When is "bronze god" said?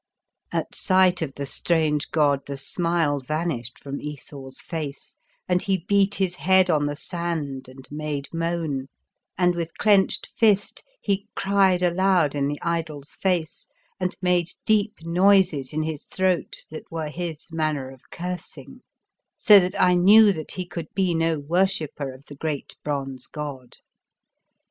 22.83-23.77